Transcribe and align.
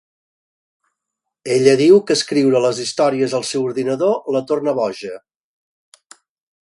Ella 1.55 1.75
diu 1.81 1.99
que 2.07 2.17
escriure 2.19 2.63
les 2.65 2.79
històries 2.85 3.37
al 3.41 3.45
seu 3.51 3.67
ordinador, 3.69 4.17
la 4.37 4.43
torna 4.53 4.75
boja. 4.81 5.13